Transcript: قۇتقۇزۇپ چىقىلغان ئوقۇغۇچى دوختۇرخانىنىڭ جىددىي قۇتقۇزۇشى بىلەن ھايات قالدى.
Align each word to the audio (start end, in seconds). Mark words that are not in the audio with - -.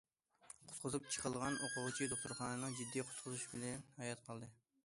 قۇتقۇزۇپ 0.61 1.11
چىقىلغان 1.15 1.59
ئوقۇغۇچى 1.67 2.09
دوختۇرخانىنىڭ 2.15 2.75
جىددىي 2.81 3.07
قۇتقۇزۇشى 3.11 3.53
بىلەن 3.55 3.89
ھايات 4.01 4.29
قالدى. 4.31 4.53